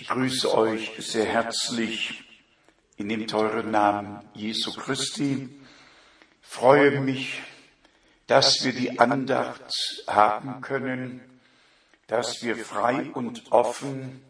[0.00, 2.24] ich grüße euch sehr herzlich.
[2.96, 5.48] in dem teuren Namen Jesu Christi,
[6.42, 7.40] freue mich,
[8.26, 9.72] dass wir die Andacht
[10.08, 11.20] haben können,
[12.08, 14.20] dass wir frei und offen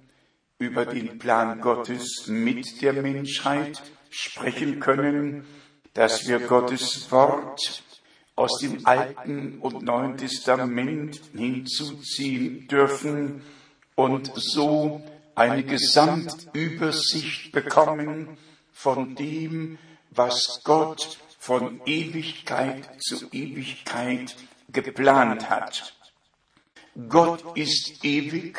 [0.58, 5.46] über den Plan Gottes mit der Menschheit sprechen können,
[5.94, 7.82] dass wir Gottes Wort
[8.36, 13.42] aus dem Alten und Neuen Testament hinzuziehen dürfen.
[13.96, 15.02] und so
[15.34, 18.38] eine Gesamtübersicht bekommen
[18.72, 19.78] von dem,
[20.10, 24.36] was Gott von Ewigkeit zu Ewigkeit
[24.72, 25.94] geplant hat.
[27.08, 28.58] Gott ist ewig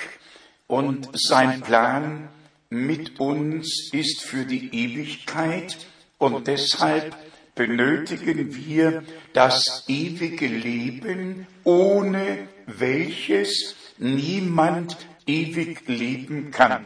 [0.67, 2.29] und sein Plan
[2.69, 5.77] mit uns ist für die Ewigkeit
[6.17, 7.15] und deshalb
[7.55, 16.85] benötigen wir das ewige Leben, ohne welches niemand ewig leben kann.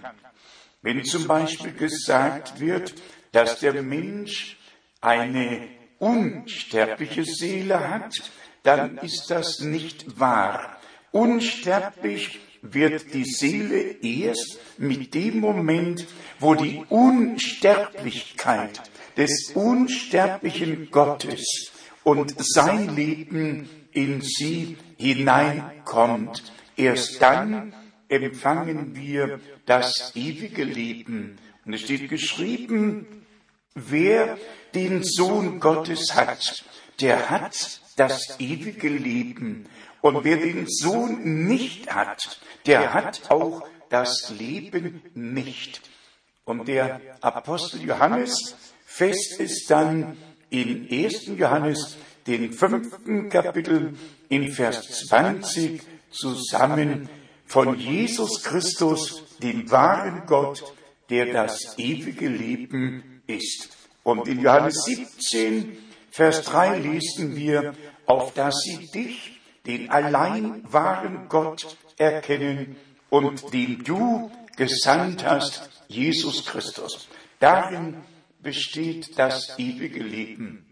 [0.82, 2.96] Wenn zum Beispiel gesagt wird,
[3.31, 4.58] dass der Mensch
[5.02, 5.68] eine
[6.00, 8.31] unsterbliche Seele hat,
[8.64, 10.78] dann ist das nicht wahr.
[11.12, 16.08] Unsterblich wird die Seele erst mit dem Moment,
[16.40, 18.81] wo die Unsterblichkeit
[19.18, 21.72] des unsterblichen Gottes
[22.03, 26.44] und sein Leben in sie hineinkommt.
[26.75, 27.74] Erst dann
[28.09, 31.38] empfangen wir das ewige Leben.
[31.66, 33.25] Und es steht geschrieben,
[33.75, 34.38] wer
[34.74, 36.66] den Sohn Gottes hat,
[37.00, 39.68] der hat das ewige Leben.
[40.02, 45.81] Und wer den Sohn nicht hat, der hat auch das Leben nicht.
[46.46, 48.56] Und der Apostel Johannes
[48.86, 50.18] fest ist dann
[50.50, 51.28] in 1.
[51.38, 53.94] Johannes, den fünften Kapitel,
[54.30, 55.81] in Vers 20
[56.12, 57.09] zusammen
[57.50, 60.72] von Jesus Christus, dem wahren Gott,
[61.10, 63.70] der das ewige Leben ist.
[64.04, 65.78] Und in Johannes 17,
[66.12, 67.74] Vers 3 lesen wir,
[68.06, 72.76] auf dass sie dich, den allein wahren Gott, erkennen
[73.10, 77.08] und den du gesandt hast, Jesus Christus.
[77.40, 78.04] Darin
[78.42, 80.66] besteht das ewige Leben.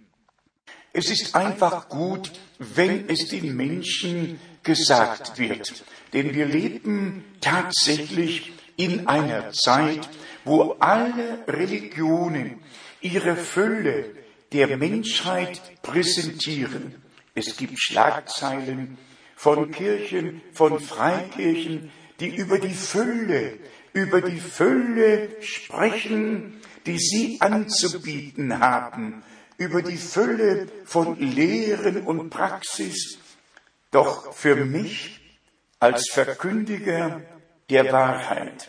[0.93, 5.83] Es ist einfach gut, wenn es den Menschen gesagt wird.
[6.13, 10.07] Denn wir leben tatsächlich in einer Zeit,
[10.45, 12.59] wo alle Religionen
[13.01, 14.05] ihre Fülle
[14.53, 16.95] der Menschheit präsentieren.
[17.35, 18.97] Es gibt Schlagzeilen
[19.35, 23.59] von Kirchen, von Freikirchen, die über die Fülle,
[23.93, 29.23] über die Fülle sprechen, die sie anzubieten haben,
[29.57, 33.19] über die Fülle von Lehren und Praxis.
[33.91, 35.19] Doch für mich
[35.79, 37.21] als Verkündiger
[37.69, 38.67] der Wahrheit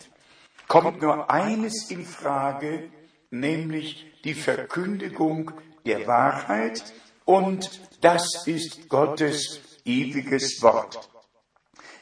[0.67, 2.91] kommt nur eines in Frage,
[3.31, 5.53] nämlich die Verkündigung
[5.87, 6.85] der Wahrheit
[7.25, 11.09] und das ist Gottes ewiges Wort.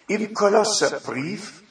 [0.09, 1.63] Im Kolosserbrief,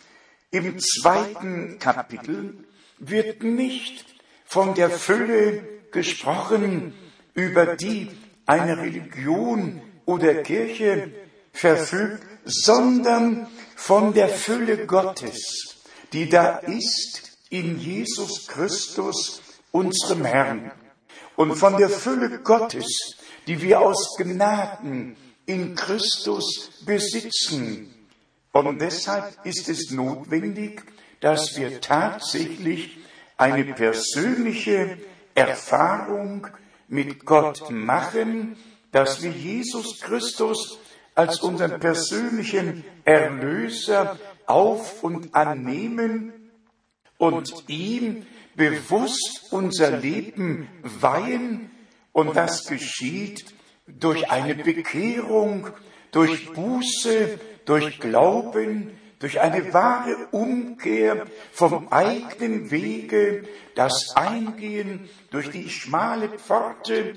[0.52, 2.66] im zweiten Kapitel,
[2.98, 4.06] wird nicht
[4.46, 6.94] von der Fülle gesprochen,
[7.34, 8.10] über die
[8.46, 11.12] eine Religion oder Kirche
[11.52, 15.76] verfügt, sondern von der Fülle Gottes,
[16.14, 19.42] die da ist in Jesus Christus,
[19.72, 20.72] unserem Herrn,
[21.36, 23.18] und von der Fülle Gottes,
[23.48, 27.94] die wir aus Gnaden in Christus besitzen.
[28.52, 30.84] Und deshalb ist es notwendig,
[31.20, 32.98] dass wir tatsächlich
[33.38, 34.98] eine persönliche
[35.34, 36.48] Erfahrung
[36.88, 38.56] mit Gott machen,
[38.92, 40.80] dass wir Jesus Christus
[41.16, 46.52] als unseren persönlichen Erlöser auf und annehmen
[47.18, 48.26] und ihm
[48.56, 51.72] bewusst unser Leben weihen.
[52.12, 53.46] Und das geschieht
[53.88, 55.70] durch eine Bekehrung,
[56.12, 63.44] durch Buße, durch Glauben, durch eine wahre Umkehr vom eigenen Wege,
[63.76, 67.16] das Eingehen durch die schmale Pforte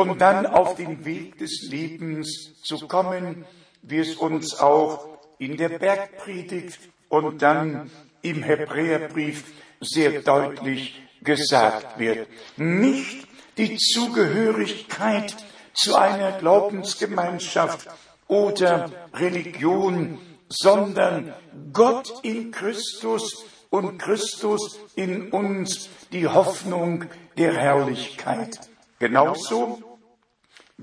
[0.00, 3.44] und dann auf den Weg des Lebens zu kommen,
[3.82, 6.78] wie es uns auch in der Bergpredigt
[7.10, 7.90] und dann
[8.22, 9.44] im Hebräerbrief
[9.80, 12.28] sehr deutlich gesagt wird.
[12.56, 13.26] Nicht
[13.58, 15.36] die Zugehörigkeit
[15.74, 17.88] zu einer Glaubensgemeinschaft
[18.26, 20.18] oder Religion,
[20.48, 21.34] sondern
[21.74, 27.04] Gott in Christus und Christus in uns die Hoffnung
[27.36, 28.60] der Herrlichkeit.
[28.98, 29.89] Genauso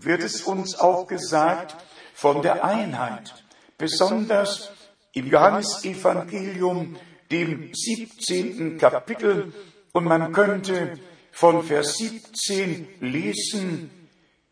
[0.04, 1.76] wird es uns auch gesagt
[2.14, 3.44] von der Einheit,
[3.78, 4.72] besonders
[5.14, 6.96] im Johannesevangelium,
[7.32, 8.78] dem 17.
[8.78, 9.54] Kapitel,
[9.94, 11.00] und man könnte
[11.32, 13.90] von Vers 17 lesen,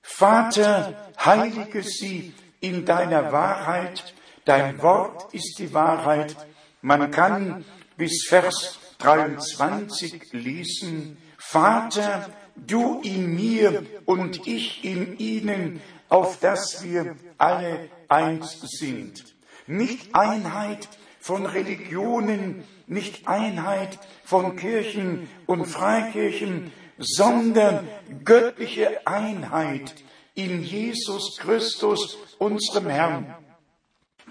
[0.01, 4.13] Vater, heilige sie in deiner Wahrheit,
[4.45, 6.35] dein Wort ist die Wahrheit.
[6.81, 7.65] Man kann
[7.97, 17.15] bis Vers 23 lesen, Vater, du in mir und ich in ihnen, auf dass wir
[17.37, 19.35] alle eins sind.
[19.67, 20.87] Nicht Einheit
[21.19, 27.87] von Religionen, nicht Einheit von Kirchen und Freikirchen, sondern
[28.23, 29.95] göttliche Einheit
[30.35, 33.35] in Jesus Christus, unserem Herrn.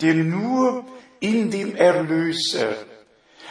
[0.00, 0.85] Denn nur
[1.21, 2.76] in dem Erlöser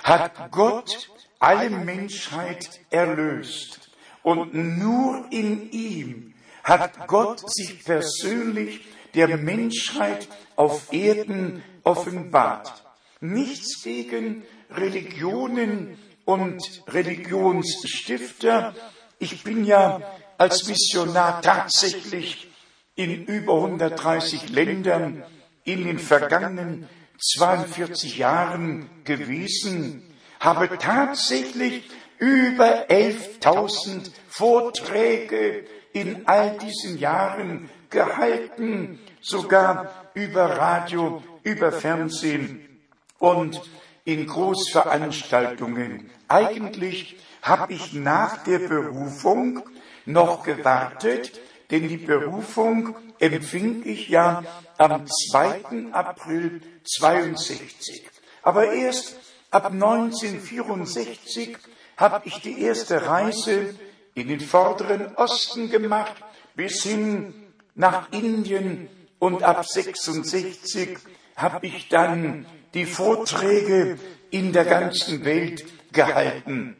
[0.03, 1.09] hat Gott
[1.39, 3.82] alle Menschheit erlöst.
[4.23, 6.33] Und nur in ihm
[6.63, 8.81] hat Gott sich persönlich
[9.13, 12.83] der Menschheit auf Erden offenbart.
[13.19, 18.73] Nichts gegen Religionen und Religionsstifter.
[19.19, 20.01] Ich bin ja
[20.37, 22.49] als Missionar tatsächlich
[22.95, 25.23] in über 130 Ländern
[25.63, 26.87] in den vergangenen
[27.19, 30.03] 42 Jahren gewesen,
[30.39, 31.83] habe tatsächlich
[32.19, 42.79] über 11.000 Vorträge in all diesen Jahren gehalten, sogar über Radio, über Fernsehen
[43.19, 43.61] und
[44.05, 46.09] in Großveranstaltungen.
[46.27, 49.63] Eigentlich habe ich nach der Berufung
[50.05, 51.39] noch gewartet,
[51.71, 54.43] denn die Berufung empfing ich ja
[54.77, 55.91] am 2.
[55.91, 58.09] April 62.
[58.41, 59.15] Aber erst
[59.51, 61.57] ab 1964
[61.97, 63.75] habe ich die erste Reise
[64.15, 66.15] in den vorderen Osten gemacht,
[66.55, 67.33] bis hin
[67.75, 70.97] nach Indien und ab 66
[71.35, 73.97] habe ich dann die Vorträge
[74.31, 76.75] in der ganzen Welt gehalten.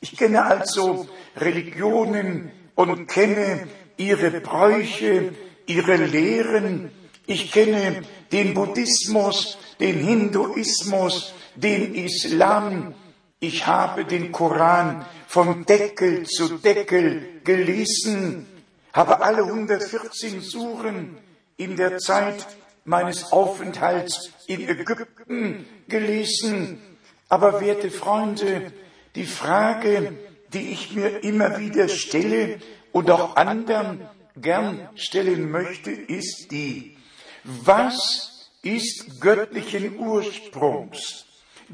[0.00, 5.32] Ich kenne also Religionen und kenne ihre Bräuche,
[5.66, 6.90] ihre Lehren.
[7.26, 8.02] Ich kenne
[8.32, 12.94] den Buddhismus, den Hinduismus, den Islam.
[13.44, 18.46] Ich habe den Koran von Deckel zu Deckel gelesen,
[18.92, 21.18] habe alle 114 Suren
[21.56, 22.46] in der Zeit
[22.84, 26.80] meines Aufenthalts in Ägypten gelesen.
[27.28, 28.72] Aber werte Freunde,
[29.16, 30.12] die Frage,
[30.52, 32.60] die ich mir immer wieder stelle
[32.92, 36.96] und auch anderen gern stellen möchte, ist die,
[37.42, 41.26] was ist göttlichen Ursprungs?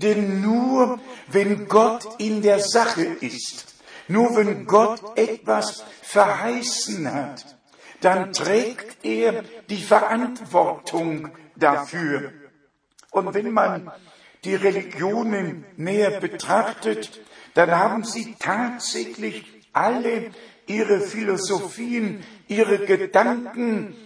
[0.02, 3.74] Denn nur wenn Gott in der Sache ist,
[4.06, 7.58] nur wenn Gott etwas verheißen hat,
[8.00, 12.32] dann trägt er die Verantwortung dafür.
[13.10, 13.90] Und wenn man
[14.44, 17.20] die Religionen näher betrachtet,
[17.54, 20.30] dann haben sie tatsächlich alle
[20.66, 23.96] ihre Philosophien, ihre Gedanken.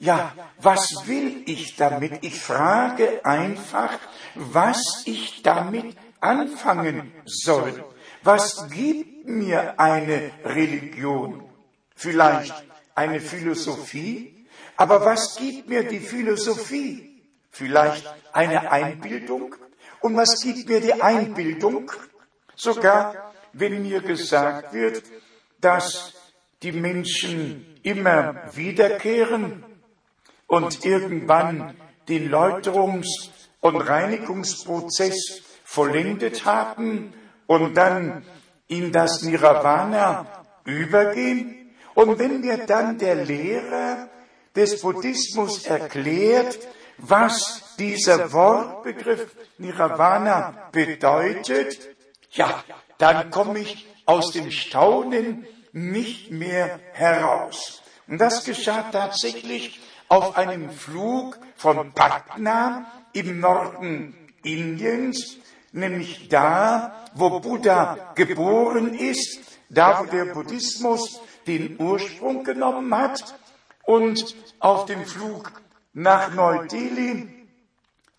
[0.00, 2.22] Ja, was will ich damit?
[2.22, 3.98] Ich frage einfach,
[4.36, 7.84] was ich damit anfangen soll.
[8.22, 11.44] Was gibt mir eine Religion?
[11.96, 12.54] Vielleicht
[12.94, 14.46] eine Philosophie?
[14.76, 17.22] Aber was gibt mir die Philosophie?
[17.50, 19.56] Vielleicht eine Einbildung?
[20.00, 21.90] Und was gibt mir die Einbildung?
[22.54, 25.02] Sogar wenn mir gesagt wird,
[25.60, 26.12] dass
[26.62, 29.64] die Menschen immer wiederkehren
[30.48, 31.76] und irgendwann
[32.08, 37.12] den Läuterungs- und Reinigungsprozess vollendet haben
[37.46, 38.24] und dann
[38.66, 40.26] in das Nirvana
[40.64, 41.70] übergehen.
[41.94, 44.08] Und wenn mir dann der Lehrer
[44.56, 46.58] des Buddhismus erklärt,
[46.98, 51.88] was dieser Wortbegriff Nirvana bedeutet,
[52.32, 52.64] ja,
[52.98, 57.82] dann komme ich aus dem Staunen nicht mehr heraus.
[58.06, 59.78] Und das geschah tatsächlich
[60.08, 65.36] auf einem Flug von Patna im Norden Indiens,
[65.72, 73.34] nämlich da, wo Buddha geboren ist, da, wo der Buddhismus den Ursprung genommen hat.
[73.84, 75.52] Und auf dem Flug
[75.92, 77.28] nach Neu-Delhi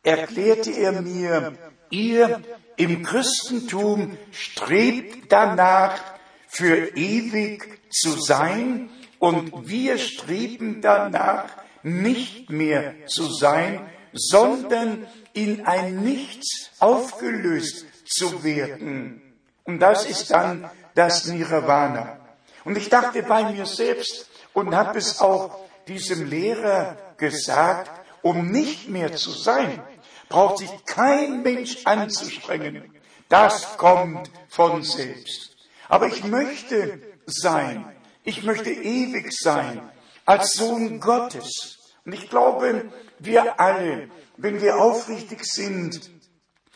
[0.04, 1.54] erklärte er mir,
[1.90, 2.42] ihr
[2.76, 6.00] im Christentum strebt danach,
[6.52, 11.46] für ewig zu sein und wir streben danach,
[11.84, 13.82] nicht mehr zu sein,
[14.14, 19.22] sondern in ein Nichts aufgelöst zu werden.
[19.64, 22.18] Und das ist dann das Nirvana.
[22.66, 28.90] Und ich dachte bei mir selbst und habe es auch diesem Lehrer gesagt, um nicht
[28.90, 29.82] mehr zu sein,
[30.28, 32.94] braucht sich kein Mensch anzustrengen.
[33.30, 35.56] Das kommt von selbst.
[35.88, 37.86] Aber ich möchte sein.
[38.24, 39.82] Ich möchte ewig sein
[40.30, 41.96] als Sohn Gottes.
[42.06, 46.12] Und ich glaube, wir alle, wenn wir aufrichtig sind,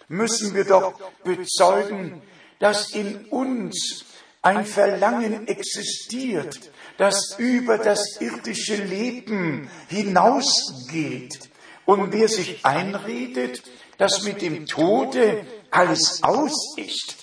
[0.07, 2.23] müssen wir doch bezeugen,
[2.57, 4.05] dass in uns
[4.41, 11.51] ein Verlangen existiert, das über das irdische Leben hinausgeht.
[11.85, 13.61] Und wer sich einredet,
[13.99, 17.17] dass mit dem Tode alles aus ist,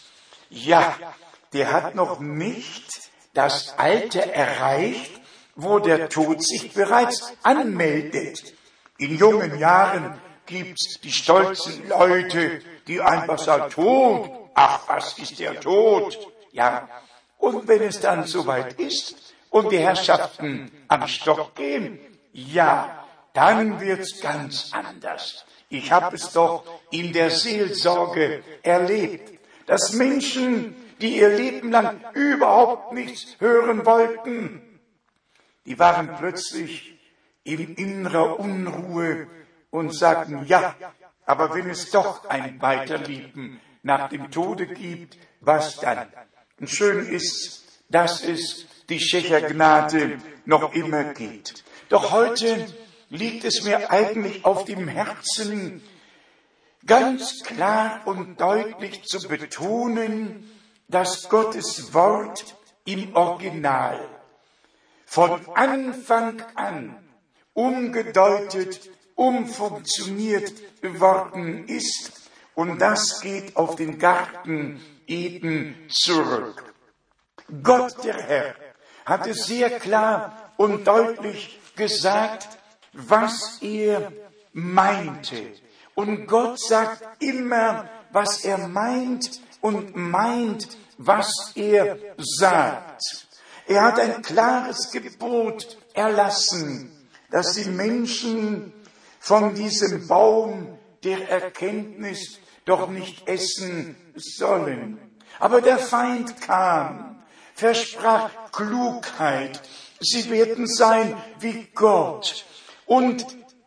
[0.48, 0.96] ja,
[1.52, 2.84] der hat noch nicht
[3.34, 5.19] das Alter erreicht,
[5.54, 8.54] wo der Tod sich bereits anmeldet.
[8.98, 15.60] In jungen Jahren gibt's die stolzen Leute, die einfach sagen, Tod, ach, was ist der
[15.60, 16.18] Tod?
[16.52, 16.88] Ja,
[17.38, 21.98] und wenn es dann soweit ist und die Herrschaften am Stock gehen,
[22.32, 25.44] ja, dann wird's ganz anders.
[25.68, 32.92] Ich habe es doch in der Seelsorge erlebt, dass Menschen, die ihr Leben lang überhaupt
[32.92, 34.62] nichts hören wollten,
[35.70, 36.98] die waren plötzlich
[37.44, 39.28] in innerer Unruhe
[39.70, 40.74] und sagten, ja,
[41.24, 46.08] aber wenn es doch ein Weiterleben nach dem Tode gibt, was dann?
[46.58, 51.62] Und schön ist, dass es die Schächergnade noch immer gibt.
[51.88, 52.66] Doch heute
[53.08, 55.82] liegt es mir eigentlich auf dem Herzen,
[56.84, 60.50] ganz klar und deutlich zu betonen,
[60.88, 64.19] dass Gottes Wort im Original
[65.10, 66.96] von Anfang an
[67.52, 70.52] umgedeutet, umfunktioniert
[71.00, 72.30] worden ist.
[72.54, 76.62] Und das geht auf den Garten Eden zurück.
[77.60, 78.54] Gott, der Herr,
[79.04, 82.46] hatte sehr klar und deutlich gesagt,
[82.92, 84.12] was er
[84.52, 85.54] meinte.
[85.96, 93.26] Und Gott sagt immer, was er meint und meint, was er sagt.
[93.70, 96.90] Er hat ein klares Gebot erlassen,
[97.30, 98.72] dass die Menschen
[99.20, 104.98] von diesem Baum der Erkenntnis doch nicht essen sollen.
[105.38, 107.22] Aber der Feind kam,
[107.54, 109.62] versprach Klugheit.
[110.00, 112.44] Sie werden sein wie Gott.
[112.86, 113.24] Und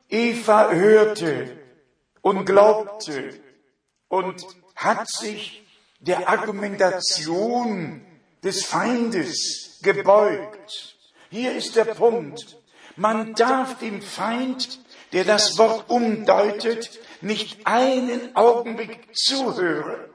[0.09, 1.57] Eva hörte
[2.21, 3.39] und glaubte
[4.09, 4.45] und
[4.75, 5.65] hat sich
[6.01, 8.05] der Argumentation
[8.43, 10.95] des Feindes gebeugt.
[11.29, 12.57] Hier ist der Punkt.
[12.95, 14.79] Man darf dem Feind,
[15.11, 20.09] der das Wort umdeutet, nicht einen Augenblick zuhören.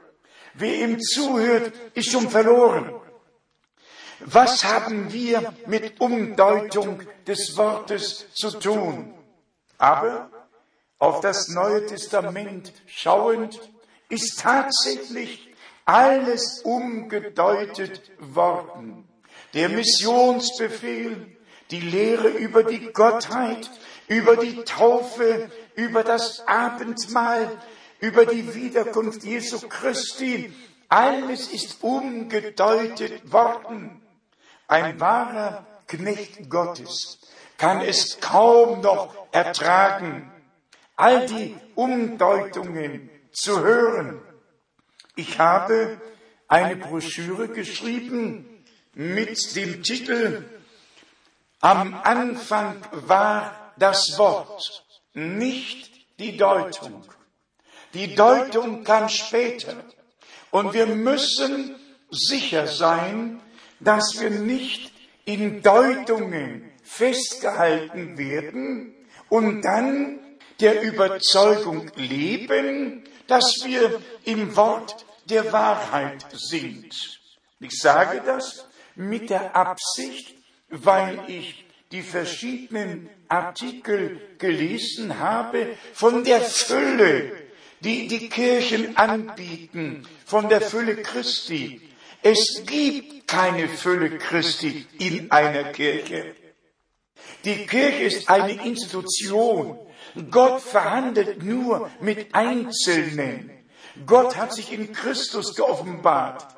[0.55, 2.93] Wer ihm zuhört, ist schon verloren.
[4.21, 9.15] Was haben wir mit Umdeutung des Wortes zu tun?
[9.77, 10.31] Aber
[10.99, 13.61] auf das Neue Testament schauend
[14.09, 19.09] ist tatsächlich alles umgedeutet worden
[19.55, 21.37] der Missionsbefehl,
[21.71, 23.71] die Lehre über die Gottheit,
[24.09, 27.51] über die Taufe, über das Abendmahl,
[28.01, 30.53] über die Wiederkunft Jesu Christi,
[30.89, 34.03] alles ist umgedeutet worden.
[34.67, 37.19] Ein wahrer Knecht Gottes
[37.59, 40.31] kann es kaum noch ertragen,
[40.97, 44.21] all die Umdeutungen zu hören.
[45.17, 46.01] Ich habe
[46.47, 48.48] eine Broschüre geschrieben,
[48.99, 50.45] mit dem Titel
[51.61, 57.05] Am Anfang war das Wort, nicht die Deutung.
[57.95, 59.77] Die Deutung kam später.
[60.51, 61.77] Und wir müssen
[62.11, 63.41] sicher sein,
[63.79, 64.93] dass wir nicht
[65.25, 68.95] in Deutungen festgehalten werden
[69.29, 70.19] und dann
[70.59, 77.21] der Überzeugung leben, dass wir im Wort der Wahrheit sind.
[77.61, 78.65] Ich sage das,
[78.99, 80.35] mit der Absicht,
[80.69, 87.33] weil ich die verschiedenen Artikel gelesen habe von der Fülle,
[87.81, 91.81] die die Kirchen anbieten, von der Fülle Christi.
[92.23, 96.35] Es gibt keine Fülle Christi in einer Kirche.
[97.45, 99.79] Die Kirche ist eine Institution.
[100.31, 103.51] Gott verhandelt nur mit Einzelnen.
[104.07, 106.58] Gott hat sich in Christus geoffenbart.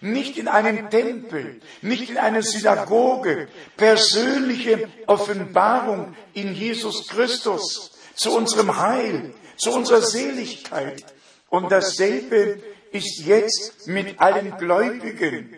[0.00, 3.48] Nicht in einem Tempel, nicht in einer Synagoge.
[3.76, 11.04] Persönliche Offenbarung in Jesus Christus zu unserem Heil, zu unserer Seligkeit.
[11.48, 12.62] Und dasselbe
[12.92, 15.56] ist jetzt mit allen Gläubigen.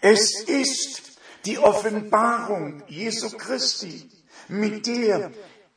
[0.00, 4.08] Es ist die Offenbarung Jesu Christi,
[4.48, 5.32] mit der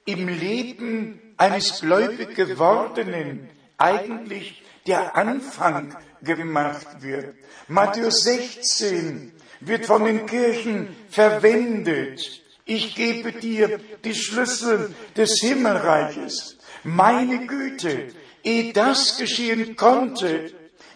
[0.05, 7.35] im Leben eines gläubig gewordenen eigentlich der Anfang gemacht wird.
[7.67, 12.41] Matthäus 16 wird von den Kirchen verwendet.
[12.65, 16.57] Ich gebe dir die Schlüssel des Himmelreiches.
[16.83, 18.07] Meine Güte,
[18.43, 20.51] ehe das geschehen konnte,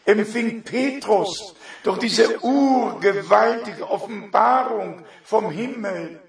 [0.05, 6.19] empfing Petrus durch diese urgewaltige Offenbarung vom Himmel,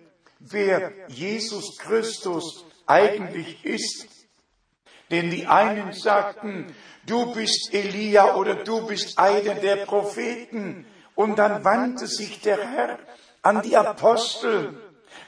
[0.40, 4.15] wer Jesus Christus eigentlich ist.
[5.10, 6.74] Denn die einen sagten,
[7.06, 10.86] du bist Elia oder du bist einer der Propheten.
[11.14, 12.98] Und dann wandte sich der Herr
[13.42, 14.78] an die Apostel.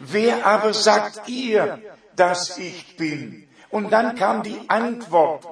[0.00, 1.80] Wer aber sagt ihr,
[2.16, 3.48] dass ich bin?
[3.70, 5.46] Und dann kam die Antwort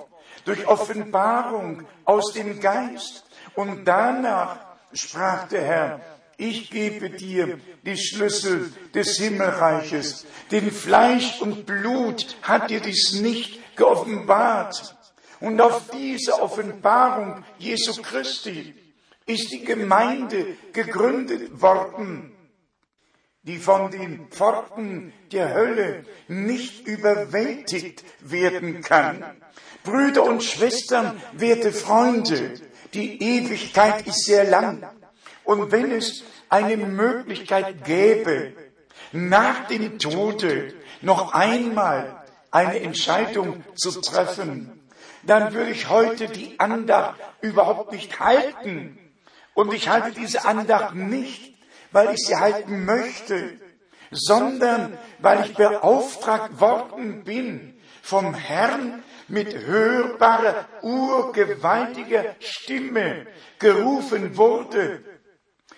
[0.44, 3.24] durch Offenbarung aus dem Geist.
[3.54, 4.58] Und danach
[4.92, 6.00] sprach der Herr,
[6.38, 10.26] ich gebe dir die Schlüssel des Himmelreiches.
[10.50, 14.96] Denn Fleisch und Blut hat dir dies nicht geoffenbart.
[15.40, 18.74] Und auf diese Offenbarung Jesu Christi
[19.26, 22.32] ist die Gemeinde gegründet worden,
[23.42, 29.24] die von den Pforten der Hölle nicht überwältigt werden kann.
[29.84, 32.54] Brüder und Schwestern, werte Freunde,
[32.94, 34.88] die Ewigkeit ist sehr lang.
[35.44, 38.52] Und wenn es eine Möglichkeit gäbe,
[39.12, 42.15] nach dem Tode noch einmal
[42.56, 44.80] eine Entscheidung zu treffen,
[45.24, 48.98] dann würde ich heute die Andacht überhaupt nicht halten.
[49.52, 51.54] Und ich halte diese Andacht nicht,
[51.92, 53.60] weil ich sie halten möchte,
[54.10, 63.26] sondern weil ich beauftragt worden bin vom Herrn mit hörbarer, urgewaltiger Stimme
[63.58, 65.02] gerufen wurde,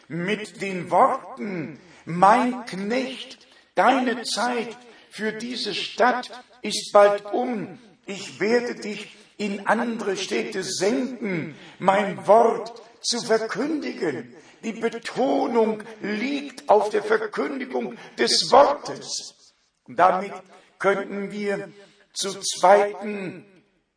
[0.06, 4.76] mit den Worten, mein Knecht, deine Zeit
[5.18, 6.30] für diese Stadt
[6.62, 14.36] ist bald um, ich werde dich in andere Städte senden, mein Wort zu verkündigen.
[14.62, 19.54] Die Betonung liegt auf der Verkündigung des Wortes.
[19.88, 20.32] Und damit
[20.78, 21.68] könnten wir
[22.12, 23.44] zu zweiten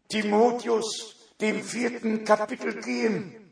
[0.10, 3.52] Timotheus, dem vierten Kapitel gehen,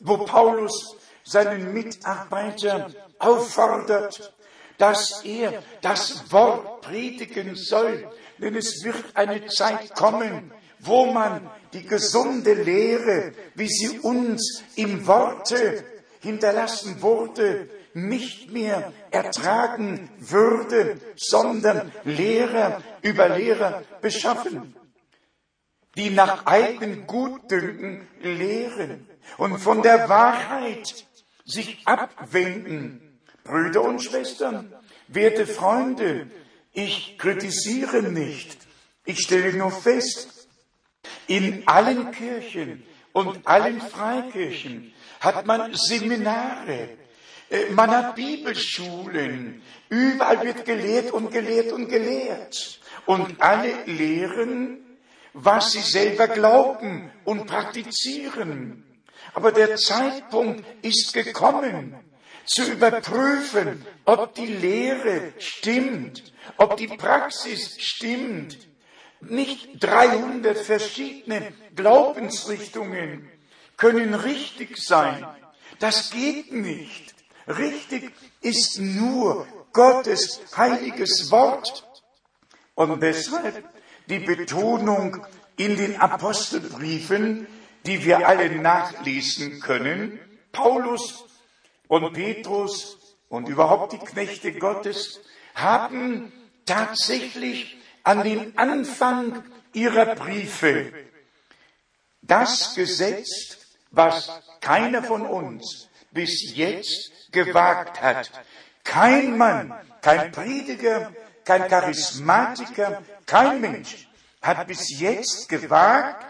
[0.00, 2.90] wo Paulus seinen Mitarbeiter
[3.20, 4.34] auffordert,
[4.78, 8.08] dass er das Wort predigen soll,
[8.38, 15.06] denn es wird eine Zeit kommen, wo man die gesunde Lehre, wie sie uns im
[15.06, 15.84] Worte
[16.20, 24.76] hinterlassen wurde, nicht mehr ertragen würde, sondern Lehrer über Lehrer beschaffen,
[25.96, 29.08] die nach eigenen Gutdünken lehren
[29.38, 31.06] und von der Wahrheit
[31.46, 33.05] sich abwenden.
[33.46, 34.72] Brüder und Schwestern,
[35.08, 36.28] werte Freunde,
[36.72, 38.58] ich kritisiere nicht,
[39.04, 40.48] ich stelle nur fest,
[41.26, 42.82] in allen Kirchen
[43.12, 46.90] und allen Freikirchen hat man Seminare,
[47.48, 52.80] äh, man hat Bibelschulen, überall wird gelehrt und gelehrt und gelehrt.
[53.06, 54.78] Und alle lehren,
[55.32, 58.84] was sie selber glauben und praktizieren.
[59.34, 61.94] Aber der Zeitpunkt ist gekommen,
[62.46, 68.58] zu überprüfen, ob die Lehre stimmt, ob die Praxis stimmt.
[69.20, 73.28] Nicht 300 verschiedene Glaubensrichtungen
[73.76, 75.26] können richtig sein.
[75.78, 77.14] Das geht nicht.
[77.48, 81.86] Richtig ist nur Gottes heiliges Wort.
[82.74, 83.64] Und deshalb
[84.08, 87.46] die Betonung in den Apostelbriefen,
[87.86, 90.18] die wir alle nachlesen können.
[90.52, 91.24] Paulus
[91.88, 95.20] und Petrus und überhaupt die Knechte Gottes
[95.54, 96.32] haben
[96.64, 100.92] tatsächlich an den Anfang ihrer Briefe
[102.22, 103.58] das gesetzt,
[103.90, 108.30] was keiner von uns bis jetzt gewagt hat.
[108.84, 111.12] Kein Mann, kein Prediger,
[111.44, 114.08] kein Charismatiker, kein Mensch
[114.42, 116.24] hat bis jetzt gewagt,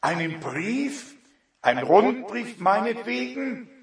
[0.00, 1.14] einen Brief,
[1.62, 3.79] einen Rundbrief meinetwegen,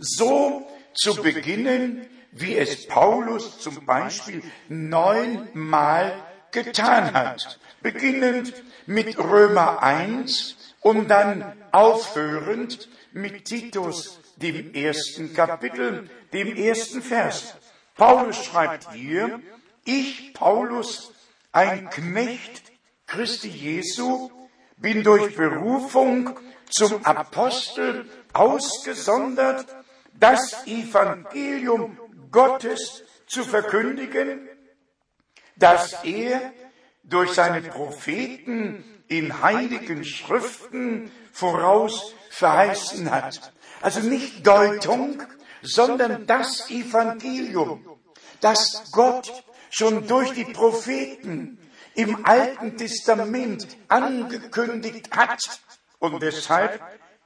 [0.00, 8.52] so zu beginnen, wie es Paulus zum Beispiel neunmal getan hat, beginnend
[8.86, 17.54] mit Römer 1 und dann aufhörend mit Titus, dem ersten Kapitel, dem ersten Vers.
[17.94, 19.40] Paulus schreibt hier,
[19.84, 21.12] ich, Paulus,
[21.52, 22.62] ein Knecht
[23.06, 24.30] Christi Jesu,
[24.76, 26.38] bin durch Berufung
[26.70, 29.66] zum Apostel ausgesondert,
[30.20, 31.98] das Evangelium
[32.30, 34.48] Gottes zu verkündigen,
[35.56, 36.52] das er
[37.02, 43.52] durch seine Propheten in heiligen Schriften voraus verheißen hat.
[43.80, 45.22] Also nicht Deutung,
[45.62, 47.84] sondern das Evangelium,
[48.40, 51.58] das Gott schon durch die Propheten
[51.94, 55.40] im Alten Testament angekündigt hat.
[55.98, 56.80] Und deshalb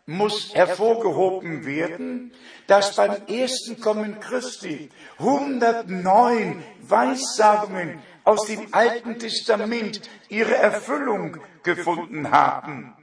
[0.06, 2.32] muss hervorgehoben werden,
[2.66, 12.94] dass beim ersten Kommen Christi 109 Weissagungen aus dem Alten Testament ihre Erfüllung gefunden haben.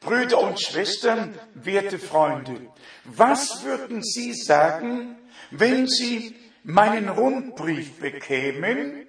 [0.00, 2.70] Brüder und Schwestern, werte Freunde,
[3.04, 5.16] was würden Sie sagen,
[5.50, 9.06] wenn Sie meinen Rundbrief bekämen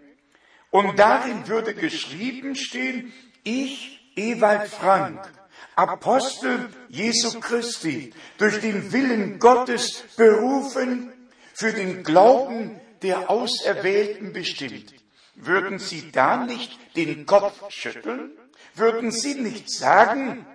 [0.70, 5.32] und darin würde geschrieben stehen, ich, Ewald Frank,
[5.90, 11.12] Apostel Jesu Christi, durch den Willen Gottes berufen,
[11.54, 14.94] für den Glauben der Auserwählten bestimmt.
[15.36, 18.32] Würden Sie da nicht den Kopf schütteln?
[18.76, 20.46] Würden Sie nicht sagen,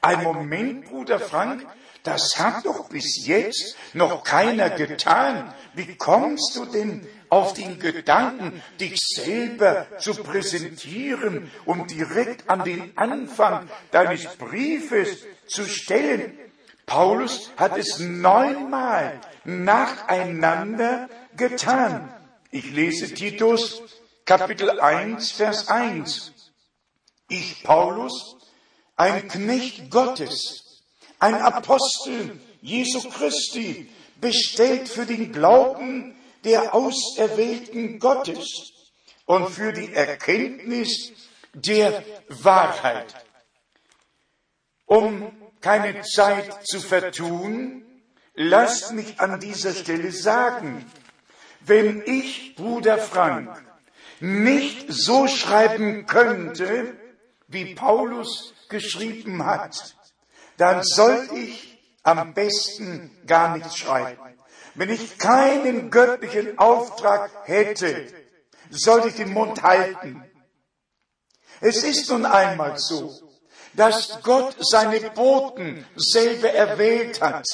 [0.00, 1.66] ein Moment, Bruder Frank,
[2.06, 5.52] das hat doch bis jetzt noch keiner getan.
[5.74, 12.96] Wie kommst du denn auf den Gedanken, dich selber zu präsentieren und direkt an den
[12.96, 16.38] Anfang deines Briefes zu stellen?
[16.86, 22.08] Paulus hat es neunmal nacheinander getan.
[22.52, 23.82] Ich lese Titus
[24.24, 26.32] Kapitel 1, Vers 1.
[27.28, 28.36] Ich, Paulus,
[28.96, 30.65] ein Knecht Gottes,
[31.18, 33.88] ein Apostel Jesu Christi,
[34.20, 38.72] bestellt für den Glauben der Auserwählten Gottes
[39.24, 41.12] und für die Erkenntnis
[41.52, 43.14] der Wahrheit.
[44.86, 47.84] Um keine Zeit zu vertun,
[48.34, 50.84] lasst mich an dieser Stelle sagen,
[51.60, 53.64] wenn ich, Bruder Frank,
[54.20, 56.96] nicht so schreiben könnte,
[57.48, 59.96] wie Paulus geschrieben hat,
[60.56, 64.20] dann sollte ich am besten gar nichts schreiben.
[64.74, 68.06] Wenn ich keinen göttlichen Auftrag hätte,
[68.70, 70.22] sollte ich den Mund halten.
[71.60, 73.12] Es ist nun einmal so,
[73.74, 77.46] dass Gott seine Boten selber erwählt hat.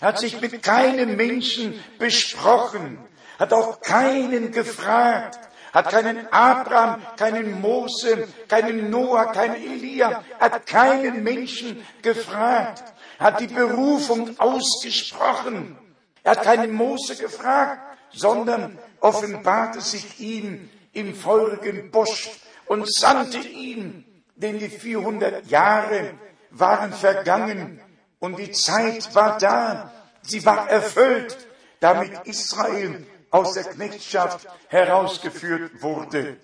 [0.00, 2.98] Er hat sich mit keinem Menschen besprochen,
[3.38, 5.47] hat auch keinen gefragt,
[5.78, 12.82] hat keinen Abraham, keinen Mose, keinen Noah, keinen Elia, hat keinen Menschen gefragt,
[13.20, 15.78] hat die Berufung ausgesprochen.
[16.24, 17.80] Er hat keinen Mose gefragt,
[18.12, 22.28] sondern offenbarte sich ihm im feurigen Busch
[22.66, 26.14] und sandte ihn, denn die 400 Jahre
[26.50, 27.80] waren vergangen
[28.18, 31.36] und die Zeit war da, sie war erfüllt,
[31.78, 36.36] damit Israel aus der Knechtschaft herausgeführt wurde.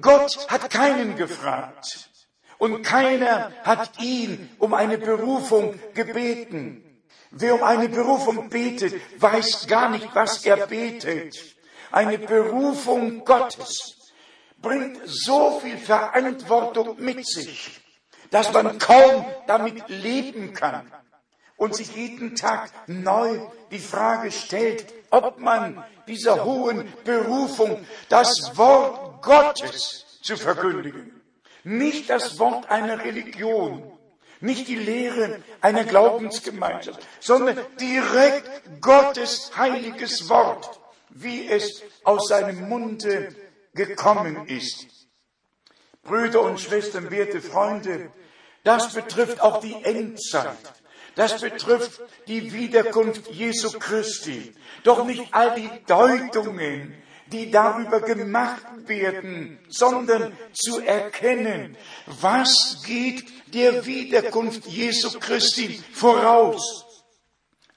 [0.00, 2.10] Gott hat keinen gefragt
[2.58, 6.80] und keiner hat ihn um eine Berufung gebeten.
[7.30, 11.36] Wer um eine Berufung betet, weiß gar nicht, was er betet.
[11.90, 14.12] Eine Berufung Gottes
[14.58, 17.80] bringt so viel Verantwortung mit sich,
[18.30, 20.90] dass man kaum damit leben kann
[21.56, 23.40] und sich jeden Tag neu
[23.70, 31.20] die Frage stellt, ob man dieser hohen Berufung das Wort Gottes zu verkündigen,
[31.62, 33.90] nicht das Wort einer Religion,
[34.40, 43.34] nicht die Lehre einer Glaubensgemeinschaft, sondern direkt Gottes heiliges Wort, wie es aus seinem Munde
[43.74, 44.86] gekommen ist.
[46.02, 48.10] Brüder und Schwestern, werte Freunde,
[48.62, 50.56] das betrifft auch die Endzeit.
[51.14, 54.52] Das betrifft die Wiederkunft Jesu Christi.
[54.82, 56.94] Doch nicht all die Deutungen,
[57.26, 63.24] die darüber gemacht werden, sondern zu erkennen, was geht
[63.54, 66.84] der Wiederkunft Jesu Christi voraus.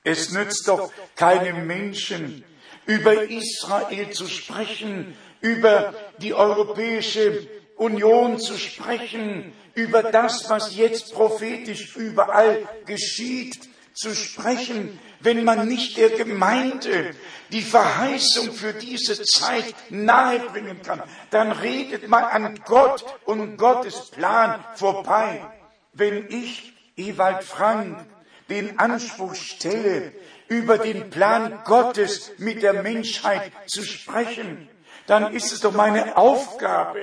[0.03, 2.43] Es nützt doch keinem Menschen,
[2.85, 11.95] über Israel zu sprechen, über die Europäische Union zu sprechen, über das, was jetzt prophetisch
[11.95, 17.11] überall geschieht, zu sprechen, wenn man nicht der Gemeinde
[17.51, 21.03] die Verheißung für diese Zeit nahebringen kann.
[21.29, 25.45] Dann redet man an Gott und Gottes Plan vorbei.
[25.93, 28.05] Wenn ich, Ewald Frank,
[28.49, 30.11] den Anspruch stelle,
[30.47, 34.69] über den Plan Gottes mit der Menschheit zu sprechen,
[35.05, 36.99] dann ist es doch meine Aufgabe,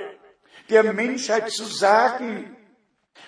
[0.69, 2.55] der Menschheit zu sagen,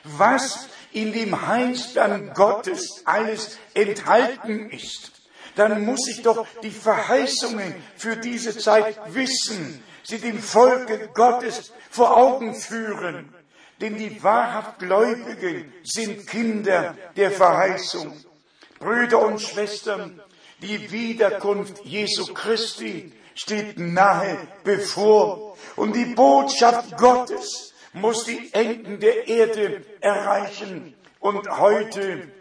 [0.04, 5.12] was in dem Heilsplan Gottes alles enthalten ist,
[5.56, 12.16] dann muss ich doch die Verheißungen für diese Zeit wissen, sie dem Volke Gottes vor
[12.16, 13.34] Augen führen.
[13.82, 18.14] Denn die wahrhaft Gläubigen sind Kinder der Verheißung.
[18.80, 20.22] Brüder und Schwestern,
[20.62, 25.58] die Wiederkunft Jesu Christi steht nahe bevor.
[25.76, 30.96] Und die Botschaft Gottes muss die Enden der Erde erreichen.
[31.20, 32.32] Und heute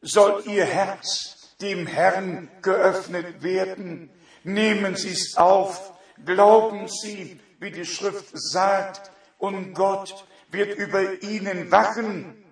[0.00, 4.10] soll ihr Herz dem Herrn geöffnet werden.
[4.44, 5.92] Nehmen Sie es auf,
[6.24, 12.44] glauben Sie, wie die Schrift sagt, und Gott wird über ihnen wachen,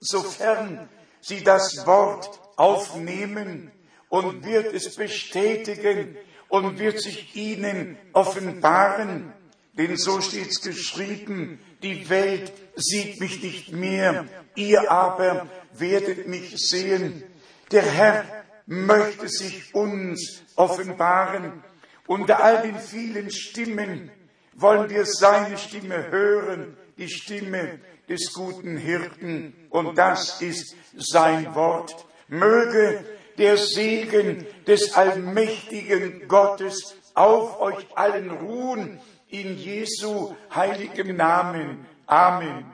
[0.00, 0.88] sofern
[1.20, 3.72] Sie das Wort aufnehmen
[4.08, 6.16] und wird es bestätigen
[6.48, 9.32] und wird sich ihnen offenbaren.
[9.76, 17.24] Denn so steht's geschrieben, die Welt sieht mich nicht mehr, ihr aber werdet mich sehen.
[17.72, 18.24] Der Herr
[18.66, 21.64] möchte sich uns offenbaren.
[22.06, 24.10] Unter all den vielen Stimmen
[24.54, 29.54] wollen wir seine Stimme hören, die Stimme des guten Hirten.
[29.70, 32.06] Und das ist sein Wort.
[32.28, 33.04] Möge
[33.38, 39.00] der Segen des allmächtigen Gottes auf euch allen ruhen,
[39.40, 41.86] in Jesu heiligem Namen.
[42.06, 42.64] Amen.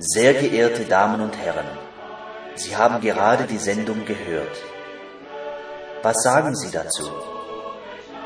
[0.00, 1.66] Sehr geehrte Damen und Herren,
[2.54, 4.56] Sie haben gerade die Sendung gehört.
[6.02, 7.10] Was sagen Sie dazu?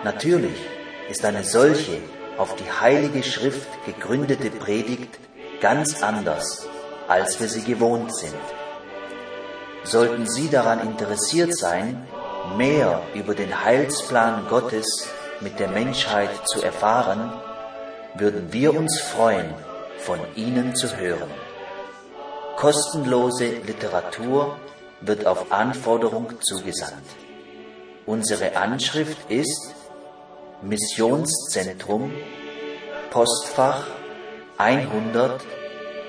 [0.04, 0.58] Natürlich
[1.10, 2.00] ist eine solche
[2.42, 5.16] auf die Heilige Schrift gegründete Predigt
[5.60, 6.66] ganz anders,
[7.06, 8.34] als wir sie gewohnt sind.
[9.84, 12.04] Sollten Sie daran interessiert sein,
[12.56, 15.06] mehr über den Heilsplan Gottes
[15.40, 17.32] mit der Menschheit zu erfahren,
[18.16, 19.54] würden wir uns freuen,
[19.98, 21.30] von Ihnen zu hören.
[22.56, 24.56] Kostenlose Literatur
[25.00, 27.06] wird auf Anforderung zugesandt.
[28.04, 29.71] Unsere Anschrift ist
[30.62, 32.12] Missionszentrum
[33.10, 33.86] Postfach
[34.58, 35.40] 100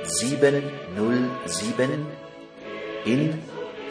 [0.08, 2.06] 707
[3.06, 3.42] in